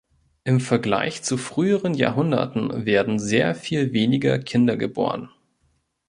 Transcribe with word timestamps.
Im 0.45 0.59
Vergleich 0.59 1.21
zu 1.21 1.37
früheren 1.37 1.93
Jahrhunderten 1.93 2.87
werden 2.87 3.19
sehr 3.19 3.53
viel 3.53 3.93
weniger 3.93 4.39
Kinder 4.39 4.75
geboren. 4.75 5.29